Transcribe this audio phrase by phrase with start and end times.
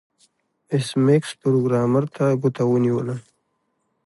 [0.71, 3.15] ایس میکس پروګرامر ته ګوته ونیوله